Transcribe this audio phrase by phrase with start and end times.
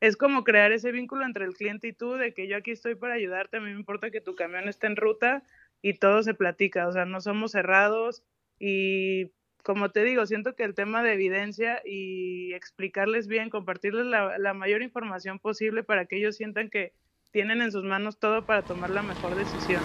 [0.00, 2.94] es como crear ese vínculo entre el cliente y tú, de que yo aquí estoy
[2.94, 5.42] para ayudarte, a mí me importa que tu camión esté en ruta
[5.82, 8.22] y todo se platica, o sea, no somos cerrados
[8.58, 9.32] y
[9.62, 14.82] como te digo, siento que el tema de evidencia y explicarles bien, compartirles la, mayor
[14.82, 16.94] información posible para que ellos sientan que
[17.32, 19.82] tienen en sus manos todo para tomar la mejor decisión.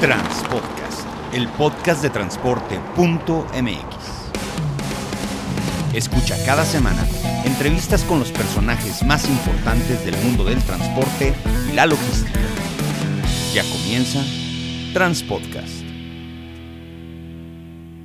[0.00, 3.94] Transpodcast, el podcast de transporte.mx.
[5.94, 7.06] Escucha cada semana
[7.44, 11.34] entrevistas con los personajes más importantes del mundo del transporte
[11.70, 12.40] y la logística.
[13.52, 14.24] Ya comienza
[14.92, 15.84] Transpodcast.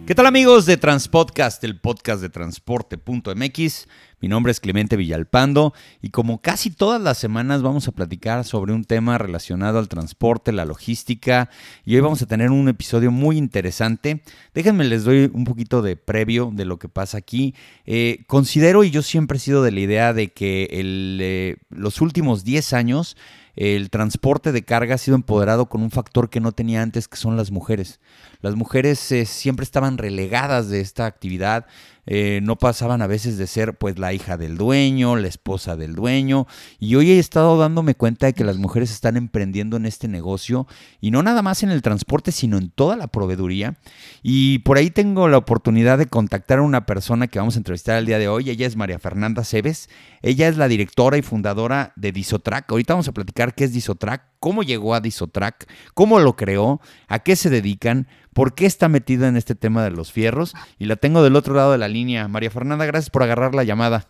[0.06, 3.88] ¿Qué tal amigos de Transpodcast, el podcast de transporte.mx?
[4.22, 8.74] Mi nombre es Clemente Villalpando y como casi todas las semanas vamos a platicar sobre
[8.74, 11.50] un tema relacionado al transporte, la logística
[11.86, 14.22] y hoy vamos a tener un episodio muy interesante.
[14.54, 17.56] Déjenme les doy un poquito de previo de lo que pasa aquí.
[17.86, 22.44] Eh, considero y yo siempre he sido de la idea de que eh, los últimos
[22.44, 23.16] 10 años
[23.60, 27.18] el transporte de carga ha sido empoderado con un factor que no tenía antes, que
[27.18, 28.00] son las mujeres.
[28.40, 31.66] Las mujeres eh, siempre estaban relegadas de esta actividad,
[32.12, 35.94] eh, no pasaban a veces de ser pues la hija del dueño, la esposa del
[35.94, 36.48] dueño,
[36.80, 40.66] y hoy he estado dándome cuenta de que las mujeres están emprendiendo en este negocio,
[41.00, 43.78] y no nada más en el transporte, sino en toda la proveeduría,
[44.24, 48.00] y por ahí tengo la oportunidad de contactar a una persona que vamos a entrevistar
[48.00, 49.88] el día de hoy, ella es María Fernanda Cebes,
[50.24, 54.29] ella es la directora y fundadora de Disotrack, ahorita vamos a platicar qué es Disotrack,
[54.40, 59.28] cómo llegó a Disotrack, cómo lo creó, a qué se dedican, por qué está metida
[59.28, 60.54] en este tema de los fierros.
[60.78, 62.28] Y la tengo del otro lado de la línea.
[62.28, 64.10] María Fernanda, gracias por agarrar la llamada.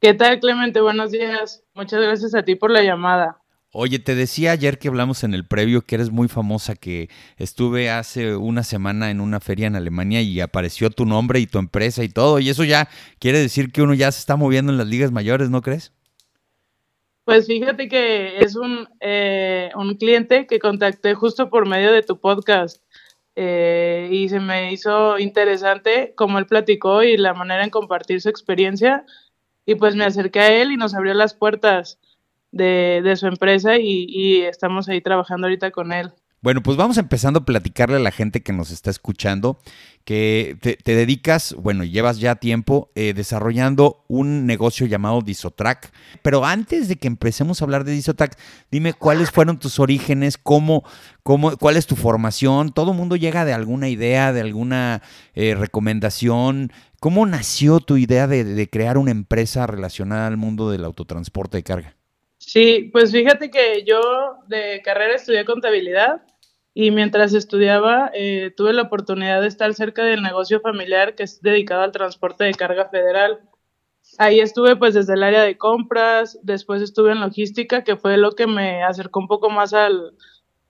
[0.00, 0.80] ¿Qué tal, Clemente?
[0.80, 1.62] Buenos días.
[1.74, 3.40] Muchas gracias a ti por la llamada.
[3.76, 7.08] Oye, te decía ayer que hablamos en el previo que eres muy famosa, que
[7.38, 11.58] estuve hace una semana en una feria en Alemania y apareció tu nombre y tu
[11.58, 14.76] empresa y todo, y eso ya quiere decir que uno ya se está moviendo en
[14.76, 15.93] las ligas mayores, ¿no crees?
[17.24, 22.20] Pues fíjate que es un, eh, un cliente que contacté justo por medio de tu
[22.20, 22.82] podcast
[23.34, 28.28] eh, y se me hizo interesante como él platicó y la manera en compartir su
[28.28, 29.06] experiencia
[29.64, 31.98] y pues me acerqué a él y nos abrió las puertas
[32.52, 36.12] de, de su empresa y, y estamos ahí trabajando ahorita con él.
[36.44, 39.58] Bueno, pues vamos empezando a platicarle a la gente que nos está escuchando
[40.04, 45.90] que te, dedicas, bueno, llevas ya tiempo eh, desarrollando un negocio llamado Disotrack.
[46.22, 48.38] Pero antes de que empecemos a hablar de Disotrack,
[48.70, 50.84] dime cuáles fueron tus orígenes, cómo,
[51.22, 52.72] cómo, cuál es tu formación.
[52.72, 55.02] Todo el mundo llega de alguna idea, de alguna
[55.34, 56.70] eh, recomendación.
[57.00, 61.62] ¿Cómo nació tu idea de, de crear una empresa relacionada al mundo del autotransporte de
[61.62, 61.96] carga?
[62.36, 64.00] Sí, pues fíjate que yo
[64.48, 66.20] de carrera estudié contabilidad
[66.74, 71.40] y mientras estudiaba eh, tuve la oportunidad de estar cerca del negocio familiar que es
[71.40, 73.38] dedicado al transporte de carga federal.
[74.18, 78.32] Ahí estuve pues desde el área de compras, después estuve en logística, que fue lo
[78.32, 80.14] que me acercó un poco más al,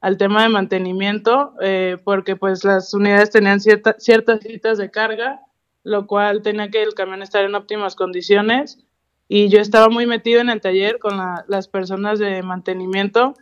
[0.00, 5.40] al tema de mantenimiento, eh, porque pues las unidades tenían cierta, ciertas citas de carga,
[5.82, 8.78] lo cual tenía que el camión estar en óptimas condiciones.
[9.26, 13.34] Y yo estaba muy metido en el taller con la, las personas de mantenimiento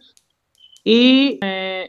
[0.84, 1.38] y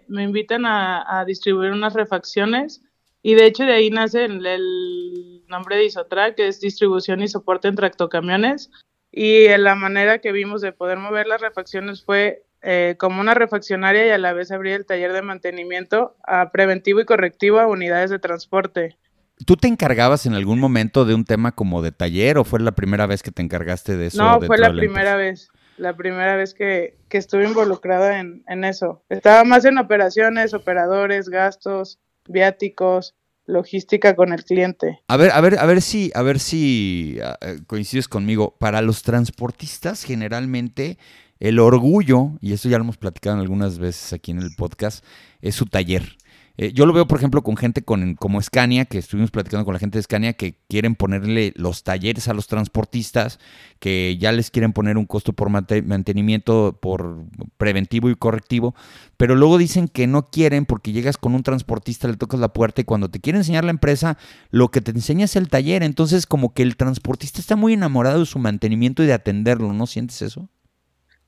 [0.08, 2.82] me invitan a, distribuir unas refacciones
[3.22, 7.68] y de hecho de ahí nace el, nombre de Isotrack, que es distribución y soporte
[7.68, 8.72] en tractocamiones
[9.12, 14.08] y la manera que vimos de poder mover las refacciones fue eh, como una refaccionaria
[14.08, 18.10] y a la vez abrir el taller de mantenimiento a preventivo y correctivo a unidades
[18.10, 18.98] de transporte.
[19.46, 22.72] ¿Tú te encargabas en algún momento de un tema como de taller o fue la
[22.72, 24.24] primera vez que te encargaste de eso?
[24.24, 29.04] No, fue la primera vez la primera vez que, estuve involucrada en, eso.
[29.10, 35.00] Estaba más en operaciones, operadores, gastos, viáticos, logística con el cliente.
[35.08, 38.56] A ver, a ver, a ver si, a ver si ah, eh, coincides conmigo.
[38.58, 40.98] Para los transportistas, generalmente,
[41.40, 45.04] el orgullo, y eso ya lo hemos platicado algunas veces aquí en el podcast,
[45.42, 46.18] es su taller.
[46.56, 49.74] Eh, yo lo veo, por ejemplo, con gente con, como Scania, que estuvimos platicando con
[49.74, 53.40] la gente de Scania, que quieren ponerle los talleres a los transportistas,
[53.80, 57.26] que ya les quieren poner un costo por mantenimiento, por
[57.58, 58.76] preventivo y correctivo,
[59.18, 62.82] pero luego dicen que no quieren porque llegas con un transportista, le tocas la puerta
[62.82, 64.20] y cuando te quiere enseñar la empresa,
[64.52, 65.82] lo que te enseña es el taller.
[65.82, 69.88] Entonces, como que el transportista está muy enamorado de su mantenimiento y de atenderlo, ¿no
[69.88, 70.50] sientes eso?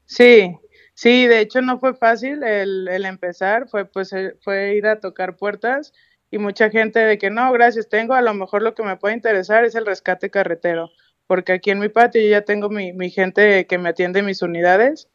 [0.05, 0.55] Sí,
[0.97, 4.99] Sí, de hecho no fue fácil el, el empezar, fue pues eh, fue ir a
[5.01, 5.93] tocar puertas
[6.31, 9.13] y mucha gente de que no, gracias, tengo a lo mejor lo que me puede
[9.15, 10.89] interesar es el rescate carretero,
[11.27, 14.41] porque aquí en mi patio yo ya tengo mi, mi gente que me atiende mis
[14.41, 15.09] unidades.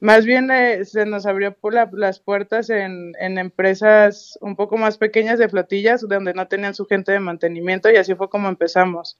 [0.00, 4.98] Más bien eh, se nos abrió por las puertas en, en empresas un poco más
[4.98, 9.18] pequeñas de flotillas donde no tenían su gente de mantenimiento y así fue como empezamos.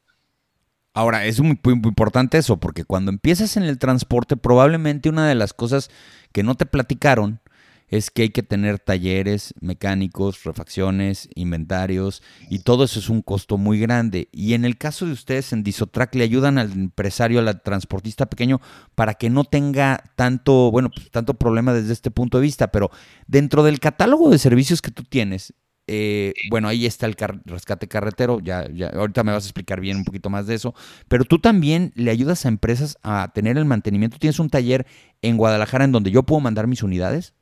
[0.99, 5.53] Ahora, es muy, importante eso, porque cuando empiezas en el transporte, probablemente una de las
[5.53, 5.91] cosas
[6.33, 7.41] que no te platicaron
[7.87, 13.59] es que hay que tener talleres mecánicos, refacciones, inventarios, y todo eso es un costo
[13.59, 14.29] muy grande.
[14.33, 18.61] Y en el caso de ustedes en Disotrack le ayudan al empresario, al transportista pequeño,
[18.97, 22.73] para que no tenga tanto, bueno, pues, tanto problema desde este punto de vista.
[22.73, 22.91] Pero
[23.29, 25.55] dentro del catálogo de servicios que tú tienes,
[25.88, 29.96] eh, bueno, ahí está el rescate carretero, ya, ya, ahorita me vas a explicar bien
[29.96, 30.75] un poquito más de eso,
[31.08, 34.19] pero tú también le ayudas a empresas a tener el mantenimiento.
[34.19, 34.87] ¿Tienes un taller
[35.23, 37.35] en Guadalajara en donde yo puedo mandar mis unidades?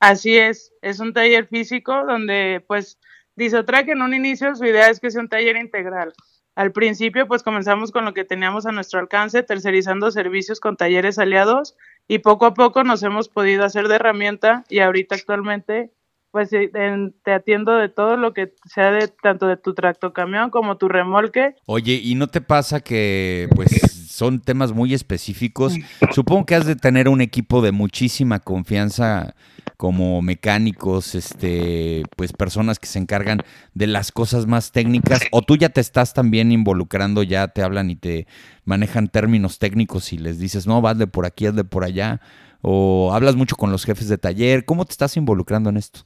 [0.00, 2.98] Así es, es un taller físico donde pues
[3.36, 6.14] Disotrack en un inicio su idea es que sea un taller integral.
[6.54, 11.18] Al principio pues comenzamos con lo que teníamos a nuestro alcance, tercerizando servicios con talleres
[11.18, 11.76] aliados
[12.08, 15.90] y poco a poco nos hemos podido hacer de herramienta y ahorita actualmente
[16.30, 20.88] pues te atiendo de todo lo que sea de tanto de tu tractocamión como tu
[20.88, 21.56] remolque.
[21.66, 23.70] Oye, ¿y no te pasa que pues
[24.08, 25.74] son temas muy específicos?
[26.12, 29.34] Supongo que has de tener un equipo de muchísima confianza
[29.76, 33.40] como mecánicos, este, pues personas que se encargan
[33.72, 37.88] de las cosas más técnicas, o tú ya te estás también involucrando, ya te hablan
[37.88, 38.26] y te
[38.66, 42.20] manejan términos técnicos y les dices, no, vas de por aquí, haz de por allá,
[42.60, 46.00] o hablas mucho con los jefes de taller, ¿cómo te estás involucrando en esto?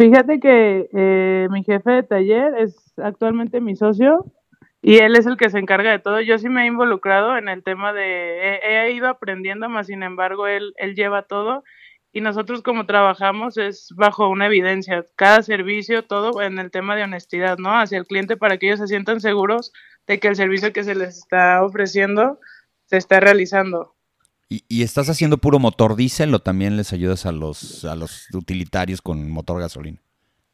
[0.00, 4.24] Fíjate que eh, mi jefe de taller es actualmente mi socio
[4.80, 6.22] y él es el que se encarga de todo.
[6.22, 10.46] Yo sí me he involucrado en el tema de, he, ido aprendiendo, más sin embargo,
[10.46, 11.64] él, él lleva todo
[12.14, 17.02] y nosotros como trabajamos es bajo una evidencia, cada servicio, todo en el tema de
[17.02, 17.78] honestidad, ¿no?
[17.78, 19.70] Hacia el cliente para que ellos se sientan seguros
[20.06, 22.40] de que el servicio que se les está ofreciendo
[22.86, 23.94] se está realizando.
[24.52, 29.00] ¿Y, estás haciendo puro motor diésel o también les ayudas a los, a los utilitarios
[29.00, 30.02] con motor gasolina?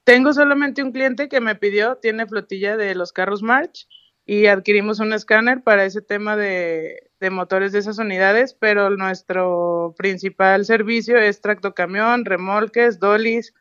[0.05, 3.89] Tengo solamente un cliente que me pidió, tiene flotilla de los carros March
[4.27, 10.67] y adquirimos un escáner para ese tema de, motores de esas unidades, pero nuestro principal
[10.67, 13.55] servicio es tractocamión, remolques, dolis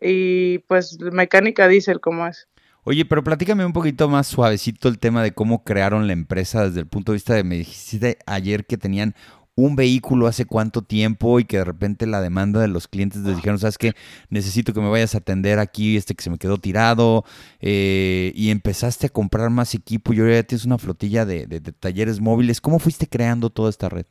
[0.00, 2.48] y pues mecánica diésel como es.
[2.84, 6.80] Oye, pero platícame un poquito más suavecito el tema de cómo crearon la empresa desde
[6.80, 9.14] el punto de vista de, me dijiste ayer que tenían
[9.54, 13.36] un vehículo hace cuánto tiempo y que de repente la demanda de los clientes les
[13.36, 13.92] dijeron, sabes qué,
[14.30, 17.24] necesito que me vayas a atender aquí, este que se me quedó tirado,
[17.60, 22.20] eh, y empezaste a comprar más equipo y ahora ya tienes una flotilla de, talleres
[22.20, 22.60] móviles.
[22.60, 24.06] ¿Cómo fuiste creando toda esta red?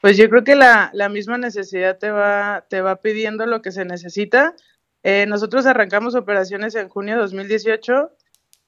[0.00, 3.84] Pues yo creo que la, misma necesidad te va, te va pidiendo lo que se
[3.84, 4.54] necesita.
[5.04, 8.10] Eh, nosotros arrancamos operaciones en junio de 2018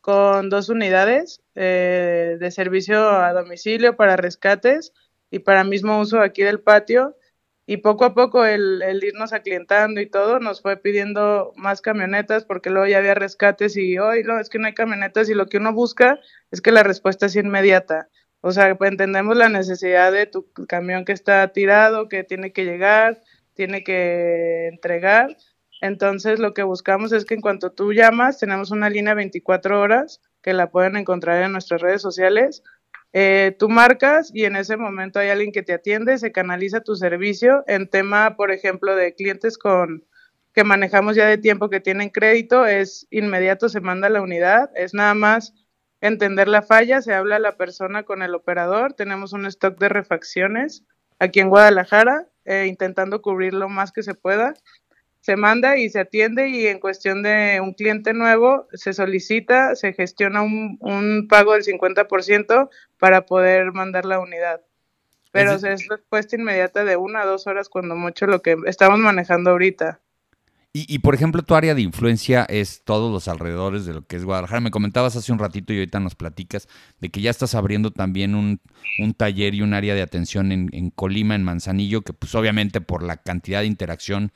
[0.00, 4.92] con dos unidades eh, de servicio a domicilio para rescates
[5.34, 7.16] y para mismo uso aquí del patio.
[7.66, 12.70] Y poco a poco el, irnos aclientando y todo nos fue pidiendo más camionetas porque
[12.70, 15.56] luego ya había rescates y hoy no, es que no hay camionetas y lo que
[15.56, 16.20] uno busca
[16.50, 18.08] es que la respuesta sea inmediata.
[18.42, 22.64] O sea, pues entendemos la necesidad de tu camión que está tirado, que tiene que
[22.64, 23.22] llegar,
[23.54, 25.36] tiene que entregar.
[25.80, 30.20] Entonces lo que buscamos es que en cuanto tú llamas, tenemos una línea 24 horas
[30.42, 32.62] que la pueden encontrar en nuestras redes sociales
[33.16, 36.96] eh, tú marcas y en ese momento hay alguien que te atiende, se canaliza tu
[36.96, 40.04] servicio en tema, por ejemplo, de clientes con
[40.52, 44.94] que manejamos ya de tiempo que tienen crédito, es inmediato, se manda la unidad, es
[44.94, 45.54] nada más
[46.00, 49.88] entender la falla, se habla a la persona con el operador, tenemos un stock de
[49.88, 50.84] refacciones
[51.20, 54.54] aquí en Guadalajara, eh, intentando cubrir lo más que se pueda
[55.24, 59.94] se manda y se atiende y en cuestión de un cliente nuevo se solicita, se
[59.94, 64.60] gestiona un, un pago del 50% para poder mandar la unidad.
[65.32, 68.98] Pero es, es respuesta inmediata de una a dos horas cuando mucho lo que estamos
[68.98, 70.02] manejando ahorita.
[70.74, 74.16] Y, y, por ejemplo, tu área de influencia es todos los alrededores de lo que
[74.16, 74.60] es Guadalajara.
[74.60, 76.68] Me comentabas hace un ratito y ahorita nos platicas
[77.00, 78.60] de que ya estás abriendo también un,
[78.98, 82.82] un taller y un área de atención en, en Colima, en Manzanillo, que pues obviamente
[82.82, 84.30] por la cantidad de interacción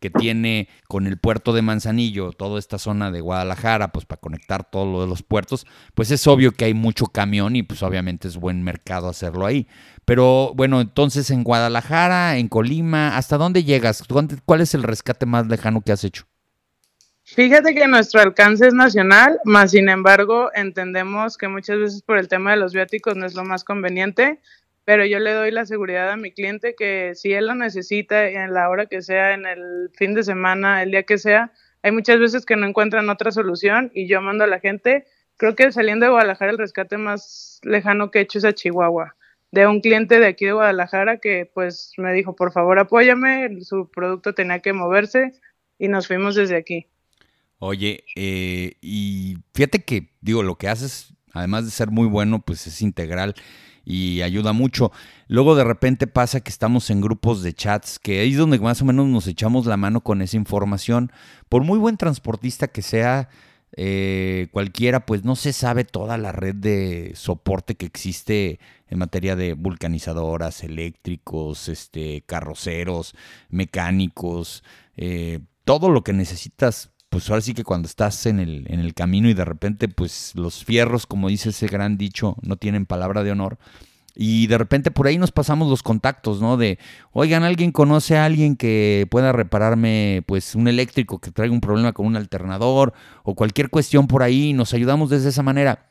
[0.00, 4.68] que tiene con el puerto de Manzanillo, toda esta zona de Guadalajara, pues para conectar
[4.68, 8.26] todo lo de los puertos, pues es obvio que hay mucho camión y pues obviamente
[8.26, 9.68] es buen mercado hacerlo ahí.
[10.04, 14.02] Pero bueno, entonces en Guadalajara, en Colima, ¿hasta dónde llegas?
[14.44, 16.24] ¿Cuál es el rescate más lejano que has hecho?
[17.22, 22.26] Fíjate que nuestro alcance es nacional, más sin embargo entendemos que muchas veces por el
[22.26, 24.40] tema de los viáticos no es lo más conveniente
[24.84, 28.52] pero yo le doy la seguridad a mi cliente que si él lo necesita en
[28.52, 32.18] la hora que sea, en el fin de semana, el día que sea, hay muchas
[32.18, 35.06] veces que no encuentran otra solución y yo mando a la gente,
[35.36, 39.16] creo que saliendo de Guadalajara el rescate más lejano que he hecho es a Chihuahua,
[39.50, 43.90] de un cliente de aquí de Guadalajara que pues me dijo, por favor apóyame, su
[43.90, 45.32] producto tenía que moverse
[45.78, 46.86] y nos fuimos desde aquí.
[47.58, 52.66] Oye, eh, y fíjate que, digo, lo que haces además de ser muy bueno, pues
[52.66, 53.34] es integral
[53.84, 54.92] y ayuda mucho.
[55.28, 58.82] Luego de repente pasa que estamos en grupos de chats, que ahí es donde más
[58.82, 61.12] o menos nos echamos la mano con esa información.
[61.48, 63.28] Por muy buen transportista que sea,
[63.76, 68.58] eh, cualquiera, pues no se sabe toda la red de soporte que existe
[68.88, 73.14] en materia de vulcanizadoras, eléctricos, este, carroceros,
[73.48, 74.64] mecánicos,
[74.96, 76.90] eh, todo lo que necesitas.
[77.10, 80.32] Pues ahora sí que cuando estás en el, en el camino y de repente, pues
[80.34, 83.58] los fierros, como dice ese gran dicho, no tienen palabra de honor
[84.14, 86.56] y de repente por ahí nos pasamos los contactos, ¿no?
[86.56, 86.78] De,
[87.12, 91.92] oigan, alguien conoce a alguien que pueda repararme, pues, un eléctrico que traiga un problema
[91.92, 95.90] con un alternador o cualquier cuestión por ahí, nos ayudamos desde esa manera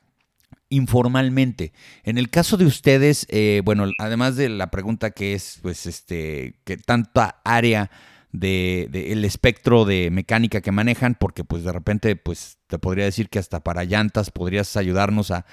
[0.70, 1.74] informalmente.
[2.04, 6.60] En el caso de ustedes, eh, bueno, además de la pregunta que es, pues, este,
[6.66, 7.90] que tanta área
[8.32, 13.30] de, el espectro de mecánica que manejan, porque pues de repente pues te podría decir
[13.30, 15.46] que hasta para llantas podrías ayudarnos a,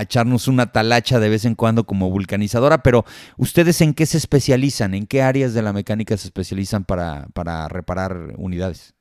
[0.00, 3.04] echarnos una talacha de vez en cuando como vulcanizadora, pero
[3.36, 4.94] ¿ustedes en qué se especializan?
[4.94, 8.94] ¿En qué áreas de la mecánica se especializan para, para reparar unidades?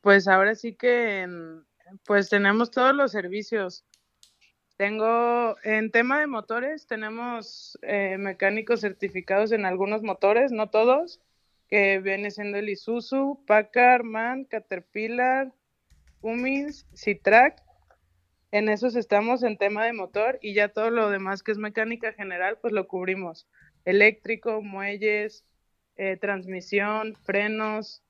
[0.00, 1.26] Pues ahora sí que
[2.04, 3.84] pues tenemos todos los servicios.
[4.78, 11.20] Tengo, en tema de motores, tenemos eh, mecánicos certificados en algunos motores, no todos,
[11.68, 15.52] que viene siendo el Isuzu, Packard, MAN, Caterpillar,
[16.20, 17.60] Cummins, Citrac.
[18.52, 22.12] En esos estamos en tema de motor y ya todo lo demás que es mecánica
[22.12, 23.48] general, pues lo cubrimos.
[23.84, 25.44] Eléctrico, muelles,
[25.96, 28.04] eh, transmisión, frenos.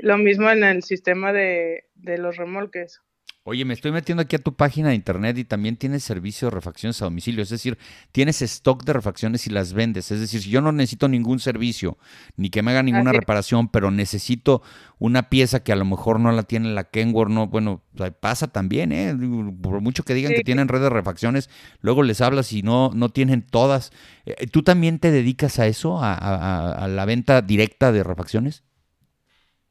[0.00, 3.02] Lo mismo en el sistema de, de los remolques.
[3.44, 6.50] Oye, me estoy metiendo aquí a tu página de internet y también tienes servicio de
[6.54, 7.78] refacciones a domicilio, es decir,
[8.12, 10.10] tienes stock de refacciones y las vendes.
[10.10, 11.96] Es decir, si yo no necesito ningún servicio
[12.36, 14.60] ni que me haga ninguna reparación, pero necesito
[14.98, 17.82] una pieza que a lo mejor no la tiene la Kenworth, no, bueno,
[18.20, 19.16] pasa también, ¿eh?
[19.62, 21.48] Por mucho que digan que tienen red de refacciones,
[21.80, 23.92] luego les hablas y no, no tienen todas.
[24.26, 28.62] Eh, ¿Tú también te dedicas a eso, a la venta directa de refacciones?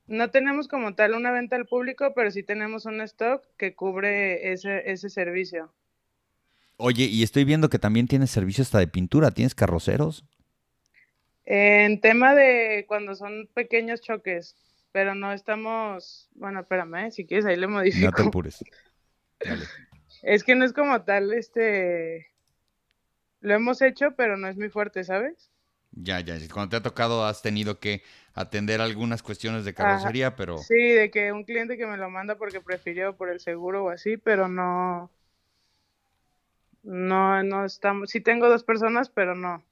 [0.07, 4.53] No tenemos como tal una venta al público, pero sí tenemos un stock que cubre
[4.53, 5.73] ese, ese servicio.
[6.77, 9.31] Oye, y estoy viendo que también tienes servicio hasta de pintura.
[9.31, 10.23] ¿Tienes carroceros?
[11.43, 14.55] En tema de cuando son pequeños choques,
[14.91, 16.29] pero no estamos.
[16.35, 18.05] Bueno, espérame, si quieres ahí le modifico.
[18.05, 18.63] No te apures.
[20.23, 22.31] Es que no es como tal, este.
[23.39, 25.51] Lo hemos hecho, pero no es muy fuerte, ¿sabes?
[25.91, 26.35] Ya, ya.
[26.51, 28.01] Cuando te ha tocado, has tenido que
[28.37, 30.59] atender algunas cuestiones de carrocería, pero...
[30.59, 33.89] Sí, de que un cliente que me lo manda porque prefirió por el seguro o
[33.89, 35.09] así, pero no...
[36.83, 38.11] No, no estamos...
[38.11, 39.63] Sí tengo dos personas, pero no.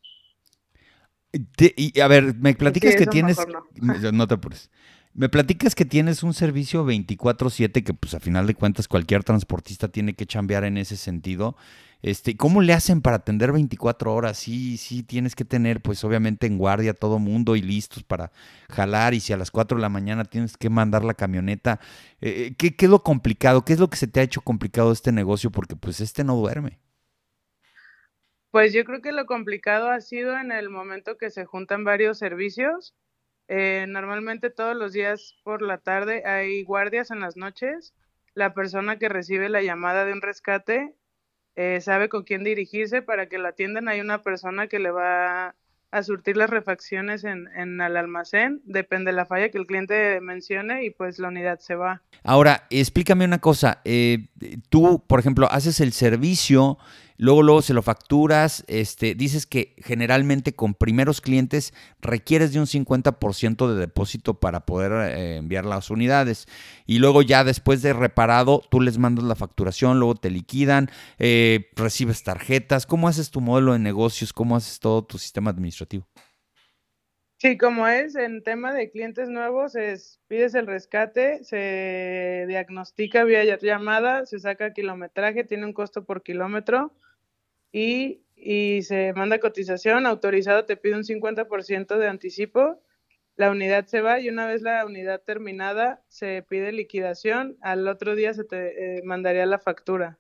[1.31, 3.37] y a ver, me platicas que tienes...
[3.47, 3.65] No.
[4.11, 4.71] no te apures.
[5.17, 9.87] Me platicas que tienes un servicio 24/7 que pues a final de cuentas cualquier transportista
[9.87, 11.55] tiene que chambear en ese sentido.
[12.01, 14.37] Este, ¿Cómo le hacen para atender 24 horas?
[14.37, 18.33] Sí, sí, tienes que tener pues obviamente en guardia todo mundo y listos para
[18.69, 21.79] jalar y si a las 4 de la mañana tienes que mandar la camioneta.
[22.19, 23.63] Eh, eh, ¿qué, ¿Qué es lo complicado?
[23.63, 25.49] ¿Qué es lo que se te ha hecho complicado este negocio?
[25.49, 26.77] Porque pues este no duerme.
[28.51, 32.17] Pues yo creo que lo complicado ha sido en el momento que se juntan varios
[32.17, 32.93] servicios
[33.47, 37.93] eh, normalmente todos los días por la tarde hay guardias en las noches.
[38.33, 40.95] La persona que recibe la llamada de un rescate
[41.55, 43.87] eh, sabe con quién dirigirse para que la atiendan.
[43.87, 45.55] Hay una persona que le va
[45.91, 50.19] a surtir las refacciones en, en, el almacén, depende de la falla que el cliente
[50.19, 52.01] mencione y pues la unidad se va.
[52.23, 54.27] Ahora, explícame una cosa, eh,
[54.67, 56.77] tú, por ejemplo, haces el servicio
[57.17, 62.65] luego luego se lo facturas, este, dices que generalmente con primeros clientes requieres de un
[62.65, 66.47] 50% de depósito para poder eh, enviar las unidades
[66.85, 71.69] y luego ya después de reparado tú les mandas la facturación, luego te liquidan, eh,
[71.75, 74.33] recibes tarjetas, ¿cómo haces tu modelo de negocios?
[74.33, 76.07] ¿Cómo haces todo tu sistema administrativo?
[77.37, 83.43] Sí, como es en tema de clientes nuevos, es pides el rescate, se diagnostica vía
[83.57, 86.93] llamada, se saca kilometraje, tiene un costo por kilómetro
[87.73, 92.81] y, y se manda cotización, autorizado te pide un 50% de anticipo,
[93.35, 98.15] la unidad se va y una vez la unidad terminada se pide liquidación, al otro
[98.15, 100.19] día se te eh, mandaría la factura.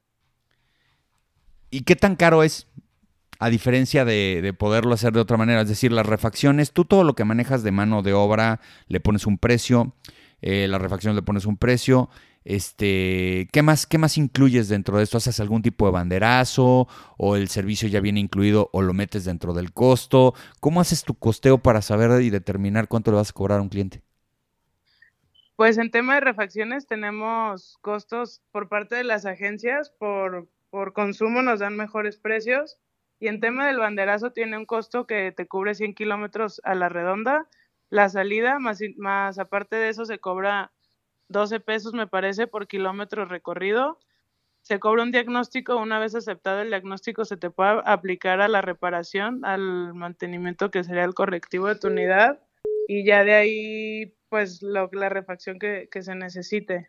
[1.69, 2.67] ¿Y qué tan caro es?
[3.39, 7.03] A diferencia de, de, poderlo hacer de otra manera, es decir, las refacciones, tú todo
[7.03, 9.93] lo que manejas de mano de obra le pones un precio,
[10.41, 12.09] eh, las refacciones le pones un precio,
[12.45, 15.17] este, ¿qué más, ¿Qué más incluyes dentro de esto?
[15.17, 16.87] ¿Haces algún tipo de banderazo
[17.17, 20.35] o el servicio ya viene incluido o lo metes dentro del costo?
[20.59, 23.69] ¿Cómo haces tu costeo para saber y determinar cuánto le vas a cobrar a un
[23.69, 24.03] cliente?
[25.55, 31.61] Pues en tema de refacciones tenemos costos por parte de las agencias, por consumo nos
[31.61, 32.77] dan mejores precios
[33.19, 36.89] y en tema del banderazo tiene un costo que te cubre 100 kilómetros a la
[36.89, 37.47] redonda.
[37.89, 40.71] La salida, más, más aparte de eso, se cobra
[41.29, 43.99] 12 pesos, me parece, por kilómetro recorrido.
[44.61, 48.61] Se cobra un diagnóstico, una vez aceptado el diagnóstico, se te puede aplicar a la
[48.61, 52.39] reparación, al mantenimiento que sería el correctivo de tu unidad
[52.87, 56.87] y ya de ahí, pues, lo, la refacción que, que se necesite.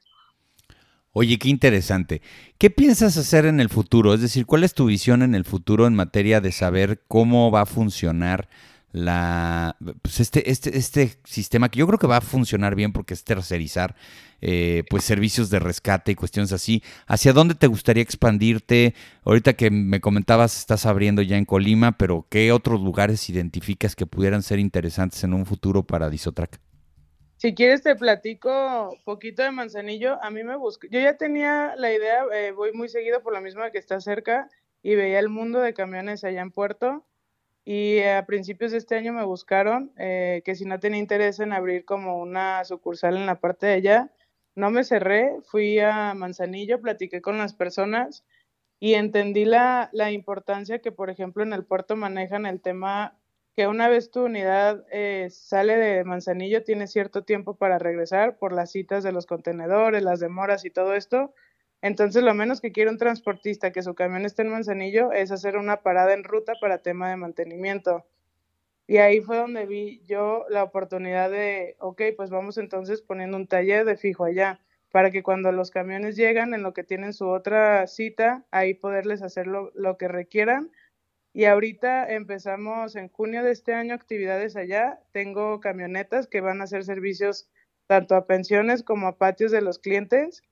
[1.19, 2.21] Oye, qué interesante.
[2.59, 4.13] ¿Qué piensas hacer en el futuro?
[4.13, 7.63] Es decir, ¿cuál es tu visión en el futuro en materia de saber cómo va
[7.63, 8.51] a funcionar
[8.93, 13.15] la, pues este, este, este sistema que yo creo que va a funcionar bien porque
[13.15, 13.97] es tercerizar
[14.43, 16.83] eh, pues servicios de rescate y cuestiones así.
[17.07, 18.95] ¿Hacia dónde te gustaría expandirte?
[19.25, 24.05] Ahorita que me comentabas estás abriendo ya en Colima, pero ¿qué otros lugares identificas que
[24.05, 26.61] pudieran ser interesantes en un futuro para Disotrack?
[27.37, 30.19] Si quieres te platico poquito de Manzanillo.
[30.23, 30.89] A mí me busca.
[30.91, 34.49] Yo ya tenía la idea, eh, voy muy seguido por la misma que está cerca
[34.83, 37.05] y veía el mundo de camiones allá en Puerto.
[37.65, 41.53] Y a principios de este año me buscaron eh, que si no tenía interés en
[41.53, 44.13] abrir como una sucursal en la parte de allá,
[44.55, 48.25] no me cerré, fui a Manzanillo, platiqué con las personas
[48.81, 53.19] y entendí la, la importancia que, por ejemplo, en el puerto manejan el tema
[53.57, 58.53] que una vez tu unidad eh, sale de Manzanillo, tiene cierto tiempo para regresar por
[58.53, 61.33] las citas de los contenedores, las demoras y todo esto.
[61.81, 65.57] Entonces, lo menos que quiere un transportista que su camión esté en Manzanillo es hacer
[65.57, 68.05] una parada en ruta para tema de mantenimiento.
[68.87, 73.47] Y ahí fue donde vi yo la oportunidad de, ok, pues vamos entonces poniendo un
[73.47, 74.61] taller de fijo allá,
[74.93, 79.23] para que cuando los camiones llegan en lo que tienen su otra cita, ahí poderles
[79.23, 80.71] hacer lo, lo que requieran
[81.37, 85.01] y ahorita empezamos en junio de este año actividades allá.
[85.13, 87.47] Tengo camionetas que van a hacer servicios
[87.87, 90.43] tanto a pensiones como a patios de los clientes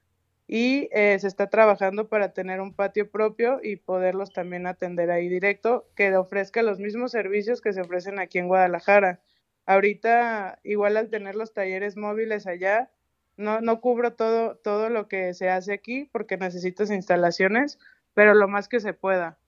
[0.46, 5.26] y eh, se está trabajando para tener un patio propio y poderlos también atender ahí
[5.26, 9.20] directo, que ofrezca los mismos servicios que se ofrecen aquí en Guadalajara.
[9.64, 12.90] Ahorita, igual al tener los talleres móviles allá,
[13.38, 17.78] no, no cubro todo, todo lo que se hace aquí porque necesitas instalaciones,
[18.12, 19.38] pero lo más que se pueda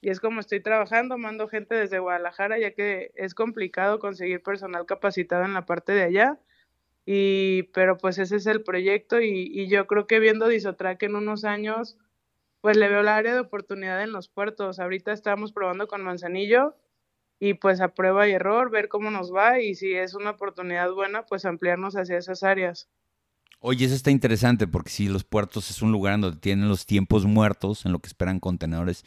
[0.00, 4.86] y es como estoy trabajando, mando gente desde Guadalajara, ya que es complicado conseguir personal
[4.86, 6.38] capacitado en la parte de allá.
[7.04, 11.16] Y, pero pues ese es el proyecto y, y yo creo que viendo Disotrack en
[11.16, 11.96] unos años,
[12.60, 14.78] pues le veo la área de oportunidad en los puertos.
[14.78, 16.76] Ahorita estamos probando con Manzanillo
[17.40, 20.92] y pues a prueba y error, ver cómo nos va y si es una oportunidad
[20.92, 22.88] buena, pues ampliarnos hacia esas áreas.
[23.60, 27.24] Oye, eso está interesante porque si los puertos es un lugar donde tienen los tiempos
[27.24, 29.04] muertos en lo que esperan contenedores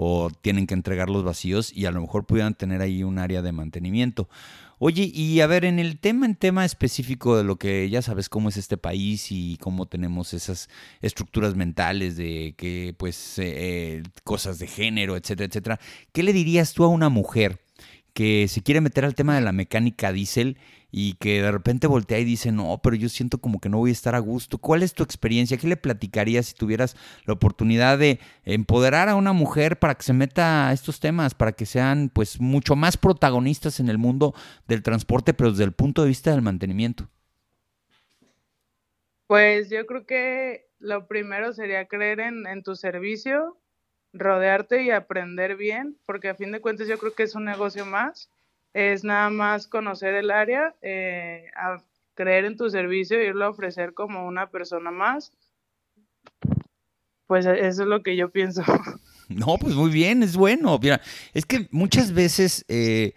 [0.00, 3.42] o tienen que entregar los vacíos y a lo mejor pudieran tener ahí un área
[3.42, 4.28] de mantenimiento.
[4.78, 8.28] Oye, y a ver, en el tema, en tema específico de lo que ya sabes
[8.28, 10.68] cómo es este país y cómo tenemos esas
[11.02, 15.80] estructuras mentales de que, pues, eh, eh, cosas de género, etcétera, etcétera,
[16.12, 17.58] ¿qué le dirías tú a una mujer
[18.14, 20.58] que se quiere meter al tema de la mecánica diésel
[20.90, 23.90] y que de repente voltea y dice, no, pero yo siento como que no voy
[23.90, 24.58] a estar a gusto.
[24.58, 25.58] ¿Cuál es tu experiencia?
[25.58, 26.96] ¿Qué le platicarías si tuvieras
[27.26, 31.52] la oportunidad de empoderar a una mujer para que se meta a estos temas, para
[31.52, 34.34] que sean pues mucho más protagonistas en el mundo
[34.66, 37.08] del transporte, pero desde el punto de vista del mantenimiento?
[39.26, 43.58] Pues yo creo que lo primero sería creer en, en tu servicio,
[44.14, 47.84] rodearte y aprender bien, porque a fin de cuentas yo creo que es un negocio
[47.84, 48.30] más
[48.74, 51.82] es nada más conocer el área, eh, a
[52.14, 55.32] creer en tu servicio, irlo a ofrecer como una persona más.
[57.26, 58.62] Pues e, eso es lo que yo pienso.
[59.30, 60.78] No, pues muy bien, es bueno.
[60.80, 61.02] Mira,
[61.34, 63.12] es que muchas veces eh,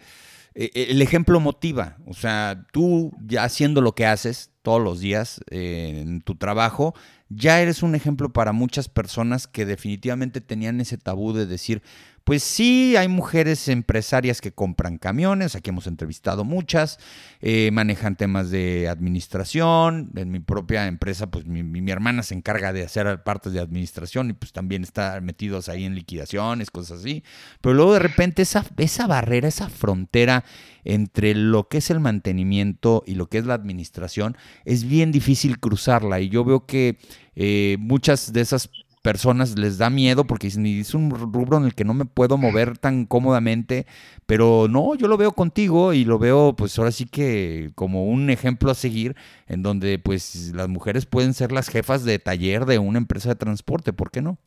[0.53, 1.95] e, el ejemplo motiva.
[2.05, 6.93] O sea, tú ya haciendo lo que haces todos los días eh, en tu trabajo,
[7.29, 11.81] ya eres un ejemplo para muchas personas que definitivamente tenían ese tabú de decir,
[12.23, 16.99] pues sí, hay mujeres empresarias que compran camiones, aquí hemos entrevistado muchas,
[17.41, 22.83] eh, manejan temas de administración, en mi propia empresa, pues mi, hermana se encarga de
[22.83, 27.23] hacer partes de administración y pues también está metidos ahí en liquidaciones, cosas así,
[27.59, 30.43] pero luego de repente esa, esa barrera, esa frontera
[30.83, 35.59] entre lo que es el mantenimiento y lo que es la administración, es bien difícil
[35.59, 36.97] cruzarla y yo veo que
[37.35, 38.69] eh, muchas de esas
[39.01, 42.77] personas les da miedo porque es un rubro en el que no me puedo mover
[42.77, 43.87] tan cómodamente,
[44.25, 48.29] pero no, yo lo veo contigo y lo veo pues ahora sí que como un
[48.29, 49.15] ejemplo a seguir
[49.47, 53.35] en donde pues las mujeres pueden ser las jefas de taller de una empresa de
[53.35, 54.37] transporte, ¿por qué no?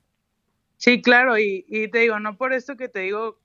[0.76, 3.40] Sí, claro, y, y te digo, no por esto que te digo,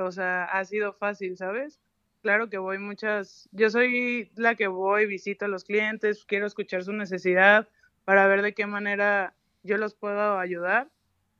[0.00, 1.80] o sea, ha sido fácil, ¿sabes?
[2.20, 6.84] Claro que voy muchas, yo soy la que voy, visito a los clientes, quiero escuchar
[6.84, 7.68] su necesidad
[8.04, 10.88] para ver de qué manera yo los puedo ayudar.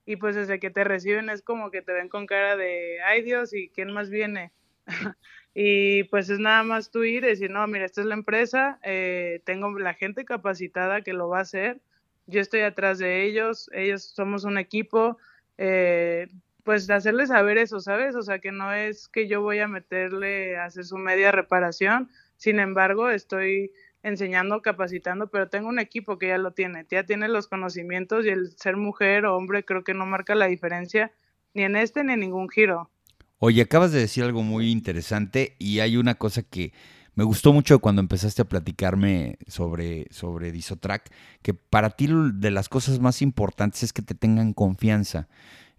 [0.07, 3.23] Y pues desde que te reciben es como que te ven con cara de, ay
[3.23, 4.53] Dios, ¿y quién más viene?
[5.55, 8.81] y pues es nada más tú ir y decir, no, mira, esta es la empresa,
[8.83, 11.81] eh, tengo la gente capacitada que lo va a hacer,
[12.27, 15.19] yo estoy atrás de ellos, ellos somos un equipo,
[15.59, 16.29] eh,
[16.65, 18.15] pues hacerles saber eso, ¿sabes?
[18.15, 22.11] O sea, que no es que yo voy a meterle a hacer su media reparación,
[22.37, 27.29] sin embargo, estoy enseñando, capacitando, pero tengo un equipo que ya lo tiene, ya tiene
[27.29, 31.13] los conocimientos y el ser mujer o hombre creo que no marca la diferencia
[31.53, 32.91] ni en este ni en ningún giro.
[33.39, 36.73] Oye, acabas de decir algo muy interesante y hay una cosa que
[37.15, 41.11] me gustó mucho cuando empezaste a platicarme sobre, sobre Disotrack,
[41.43, 45.29] que para ti de las cosas más importantes es que te tengan confianza.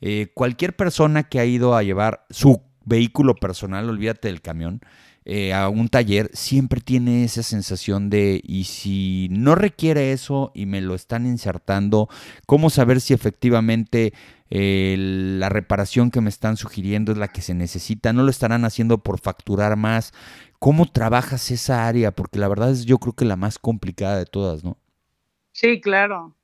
[0.01, 4.81] Eh, cualquier persona que ha ido a llevar su vehículo personal, olvídate del camión,
[5.23, 10.65] eh, a un taller, siempre tiene esa sensación de, y si no requiere eso y
[10.65, 12.09] me lo están insertando,
[12.47, 14.13] ¿cómo saber si efectivamente
[14.49, 18.13] eh, la reparación que me están sugiriendo es la que se necesita?
[18.13, 20.11] ¿No lo estarán haciendo por facturar más?
[20.57, 22.11] ¿Cómo trabajas esa área?
[22.11, 24.79] Porque la verdad es yo creo que la más complicada de todas, ¿no?
[25.51, 26.35] Sí, claro.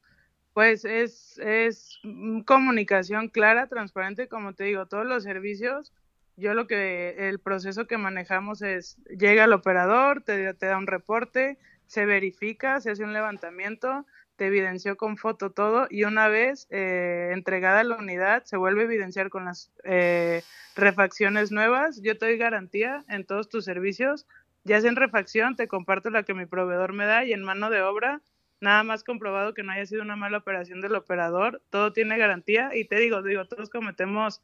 [0.58, 2.00] Pues es, es
[2.48, 5.93] comunicación clara, transparente, como te digo, todos los servicios
[6.36, 10.88] yo lo que el proceso que manejamos es llega el operador, te, te, da un
[10.88, 16.65] reporte, se verifica, se hace un levantamiento, te evidenció con foto todo y una vez
[16.72, 20.41] eh, entregada la unidad se vuelve a evidenciar con las eh,
[20.76, 22.02] refacciones nuevas.
[22.02, 24.26] Yo te doy garantía en todos tus servicios,
[24.63, 27.70] ya sea en refacción, te comparto la que mi proveedor me da y en mano
[27.70, 28.22] de obra,
[28.60, 32.72] nada más comprobado que no haya sido una mala operación del operador, todo tiene garantía
[32.76, 34.41] y te digo, digo, todos cometemos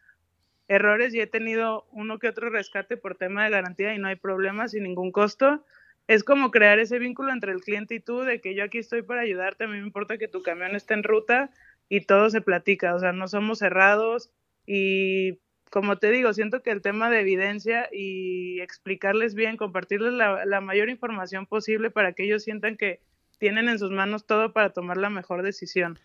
[0.68, 4.16] errores y he tenido uno que otro rescate por tema de garantía y no hay
[4.16, 5.66] problema sin ningún costo.
[6.08, 9.02] Es como crear ese vínculo entre el cliente y tú de que yo aquí estoy
[9.02, 11.50] para ayudarte, a mí me importa que tu camión esté en ruta
[11.90, 14.30] y todo se platica, o sea, no somos cerrados
[14.66, 20.46] y como te digo, siento que el tema de evidencia y explicarles bien, compartirles la,
[20.46, 23.00] la mayor información posible para que ellos sientan que
[23.44, 26.00] tienen en sus manos todo para tomar la mejor decisión.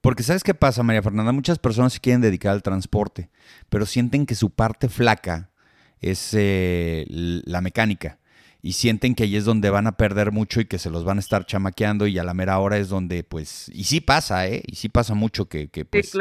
[0.00, 1.32] Porque ¿sabes qué pasa, María Fernanda?
[1.32, 3.30] Muchas personas se quieren dedicar al transporte,
[3.68, 5.50] pero sienten que su parte flaca
[5.98, 8.20] es eh, la mecánica
[8.62, 11.16] y sienten que ahí es donde van a perder mucho y que se los van
[11.16, 14.62] a estar chamaqueando y a la mera hora es donde pues y sí pasa eh
[14.64, 16.12] y sí pasa mucho que, que pues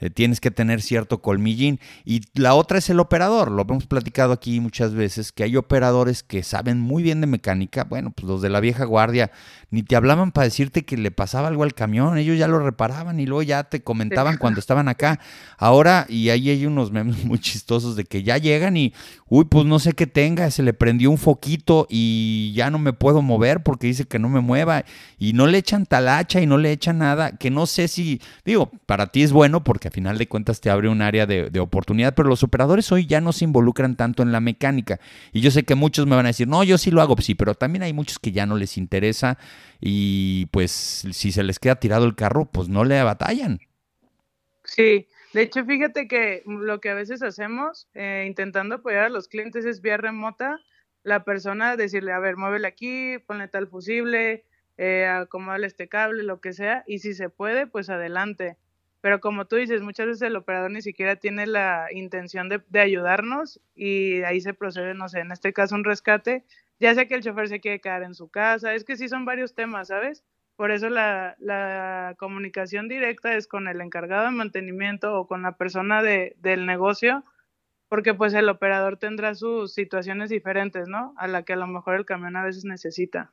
[0.00, 1.80] eh, tienes que tener cierto colmillín.
[2.04, 3.50] Y la otra es el operador.
[3.50, 7.84] Lo hemos platicado aquí muchas veces que hay operadores que saben muy bien de mecánica.
[7.84, 9.30] Bueno pues los de la vieja guardia
[9.70, 12.18] ni te hablaban para decirte que le pasaba algo al camión.
[12.18, 15.20] Ellos ya lo reparaban y luego ya te comentaban cuando estaban acá.
[15.58, 18.92] Ahora y ahí hay unos memes muy chistosos de que ya llegan y
[19.28, 22.92] uy pues no sé qué tenga se le prendió un foquito y ya no me
[22.92, 24.84] puedo mover porque dice que no me mueva
[25.18, 28.70] y no le echan talacha y no le echan nada, que no sé si, digo,
[28.86, 32.14] para ti es bueno porque a final de cuentas te abre un área de, oportunidad,
[32.14, 35.00] pero los operadores hoy ya no se involucran tanto en la mecánica.
[35.32, 37.34] Y yo sé que muchos me van a decir, no, yo sí lo hago, sí,
[37.34, 39.38] pero también hay muchos que ya no les interesa
[39.80, 43.60] y pues si se les queda tirado el carro, pues no le batallan.
[44.64, 49.28] Sí, de hecho, fíjate que lo que a veces hacemos, eh, intentando apoyar a los
[49.28, 50.60] clientes, es vía remota
[51.02, 54.44] la persona decirle, a ver, muévele aquí, ponle tal fusible,
[54.76, 55.26] eh,
[55.62, 58.56] este cable, lo que sea, y si se puede, pues adelante.
[59.00, 62.80] Pero como tú dices, muchas veces el operador ni siquiera tiene la intención de, de
[62.80, 66.44] ayudarnos y ahí se procede, no sé, en este caso un rescate,
[66.78, 69.24] ya sea que el chofer se quiere quedar en su casa, es que sí son
[69.24, 70.24] varios temas, ¿sabes?
[70.56, 75.56] Por eso la, la comunicación directa es con el encargado de mantenimiento o con la
[75.56, 77.24] persona de, del negocio
[77.90, 81.12] porque pues el operador tendrá sus situaciones diferentes, ¿no?
[81.16, 83.32] A la que a lo mejor el camión a veces necesita.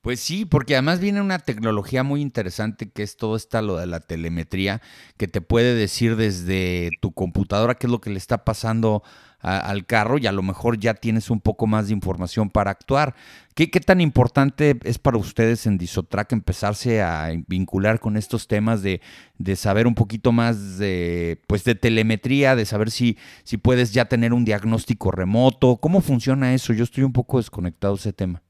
[0.00, 3.86] Pues sí, porque además viene una tecnología muy interesante que es todo esta lo de
[3.86, 4.80] la telemetría,
[5.16, 9.02] que te puede decir desde tu computadora qué es lo que le está pasando
[9.40, 13.14] al carro y a lo mejor ya tienes un poco más de información para actuar.
[13.54, 18.82] ¿Qué, ¿Qué, tan importante es para ustedes en Disotrack empezarse a vincular con estos temas
[18.82, 19.00] de,
[19.38, 24.06] de, saber un poquito más de, pues de telemetría, de saber si, si puedes ya
[24.06, 25.76] tener un diagnóstico remoto?
[25.76, 26.72] ¿Cómo funciona eso?
[26.72, 28.42] Yo estoy un poco desconectado de ese tema.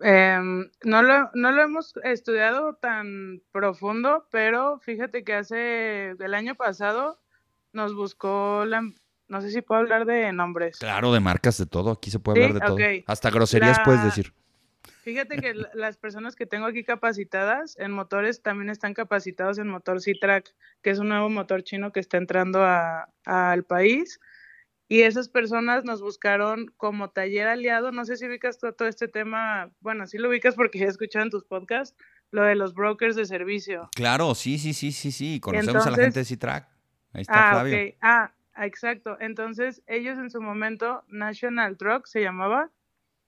[0.00, 6.54] Em, no, lo, no lo hemos estudiado tan profundo, pero fíjate que hace el año
[6.54, 7.18] pasado
[7.72, 8.82] nos buscó la,
[9.28, 10.78] no sé si puedo hablar de nombres.
[10.78, 11.92] Claro, de marcas, de todo.
[11.92, 12.78] Aquí se puede hablar de todo.
[13.06, 14.32] Hasta groserías puedes decir.
[15.02, 20.00] Fíjate que las personas que tengo aquí capacitadas en motores también están capacitados en motor
[20.00, 22.66] C-Track, que es un nuevo motor chino que está entrando
[23.24, 24.18] al país.
[24.88, 27.90] Y esas personas nos buscaron como taller aliado.
[27.90, 31.30] No sé si ubicas todo, este tema, bueno, sí lo ubicas porque ya escuchado en
[31.30, 31.96] tus podcasts,
[32.30, 33.90] lo de los brokers de servicio.
[33.94, 35.40] Claro, sí, sí, sí, sí, sí.
[35.40, 36.68] Conocemos a la gente de Citrac.
[37.12, 37.94] Ahí está ah, Flavio.
[38.00, 39.16] Ah, exacto.
[39.20, 42.70] Entonces, ellos en su momento, National Truck se llamaba,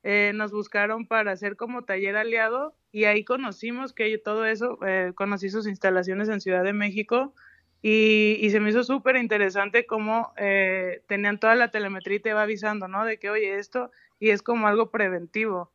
[0.04, 5.12] eh, nos buscaron para hacer como taller aliado y ahí conocimos que todo eso, eh,
[5.14, 7.34] conocí sus instalaciones en Ciudad de México
[7.80, 12.42] y, se me hizo súper interesante cómo eh, tenían toda la telemetría y te va
[12.42, 13.04] avisando, ¿no?
[13.04, 15.72] De que, oye, esto, y es como algo preventivo.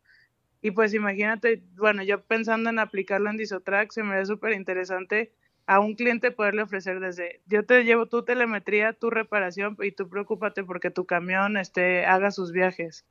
[0.62, 5.34] Y pues imagínate, bueno, yo pensando en aplicarlo en Disotrack, se me ve súper interesante
[5.66, 10.10] a un cliente poderle ofrecer desde, yo te llevo tu telemetría, tu reparación y tú
[10.10, 13.06] preocúpate porque tu camión este, haga sus viajes.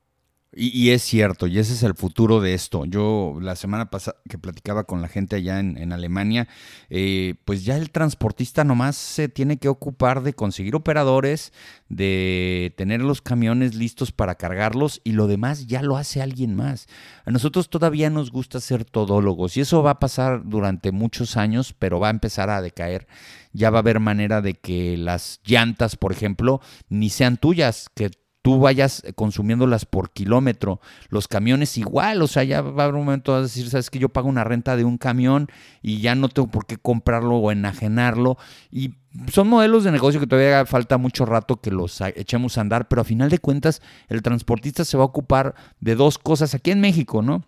[0.54, 2.84] Y, es cierto, y ese es el futuro de esto.
[2.84, 6.46] Yo la semana pasada que platicaba con la gente allá en, Alemania,
[6.90, 11.54] eh, pues ya el transportista nomás se tiene que ocupar de conseguir operadores,
[11.88, 16.86] de tener los camiones listos para cargarlos y lo demás ya lo hace alguien más.
[17.24, 21.74] A nosotros todavía nos gusta ser todólogos y eso va a pasar durante muchos años,
[21.78, 23.06] pero va a empezar a decaer.
[23.54, 26.60] Ya va a haber manera de que las llantas, por ejemplo,
[26.90, 28.10] ni sean tuyas, que
[28.42, 30.80] tú vayas consumiéndolas por kilómetro.
[31.08, 34.00] Los camiones igual, o sea, ya va a haber un momento de decir, sabes que
[34.00, 35.48] yo pago una renta de un camión
[35.80, 38.36] y ya no tengo por qué comprarlo o enajenarlo.
[38.70, 38.94] Y
[39.30, 43.02] son modelos de negocio que todavía falta mucho rato que los echemos a andar, pero
[43.02, 46.80] a final de cuentas el transportista se va a ocupar de dos cosas aquí en
[46.80, 47.44] México, ¿no?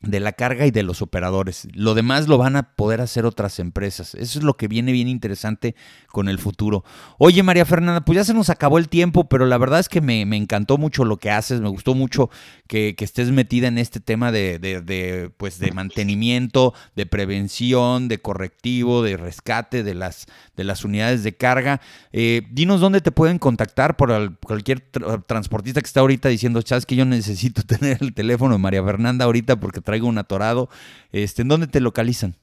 [0.00, 1.68] De la carga y de los operadores.
[1.72, 4.14] Lo demás lo van a poder hacer otras empresas.
[4.14, 5.74] Eso es lo que viene bien interesante
[6.08, 6.84] con el futuro.
[7.18, 10.00] Oye, María Fernanda, pues ya se nos acabó el tiempo, pero la verdad es que
[10.00, 12.30] me, encantó mucho lo que haces, me gustó mucho
[12.66, 19.18] que, estés metida en este tema de, pues de mantenimiento, de prevención, de correctivo, de
[19.18, 20.26] rescate de las,
[20.56, 21.82] de las unidades de carga.
[22.12, 24.80] Eh, dinos dónde te pueden contactar por cualquier
[25.26, 29.26] transportista que está ahorita diciendo, sabes que yo necesito tener el teléfono de María Fernanda
[29.26, 30.68] ahorita porque traigo un atorado.
[31.12, 32.36] Este, ¿En dónde te localizan?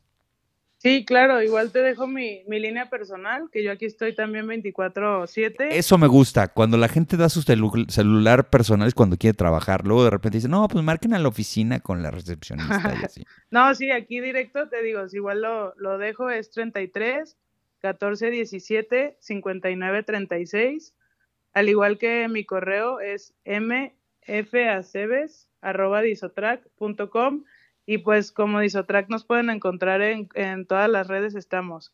[0.82, 5.67] Sí, claro, igual te dejo mi, línea personal, que yo aquí estoy también 24/7.
[5.69, 10.04] Eso me gusta, cuando la gente da su celular personal es cuando quiere trabajar, luego
[10.06, 13.23] de repente dice, no, pues marquen a la oficina con la recepcionista y así.
[13.51, 17.38] no, sí, aquí directo te digo, igual lo, lo dejo, es 33
[17.82, 20.95] 14 17 59 36,
[21.54, 23.36] al igual que mi correo es
[24.25, 27.43] mfaceves arroba disotrack.com
[27.86, 31.91] y pues como Disotrack nos pueden encontrar en, en todas las redes estamos.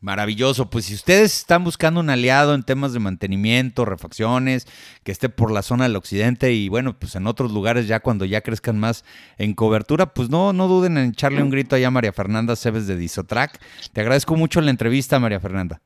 [0.00, 4.66] Maravilloso, pues si ustedes están buscando un aliado en temas de mantenimiento, refacciones,
[5.04, 8.26] que esté por la zona del occidente y bueno, pues en otros lugares ya cuando
[8.26, 9.06] ya crezcan más
[9.38, 12.86] en cobertura, pues no, no duden en echarle un grito allá a María Fernanda Cebes
[12.86, 13.58] de Disotrack.
[13.94, 15.80] Te agradezco mucho la entrevista, María Fernanda.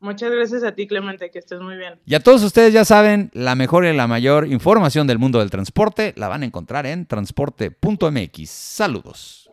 [0.00, 1.98] Muchas gracias a ti, Clemente, que estés muy bien.
[2.06, 5.50] Y a todos ustedes ya saben, la mejor y la mayor información del mundo del
[5.50, 8.50] transporte la van a encontrar en transporte.mx.
[8.50, 9.49] Saludos.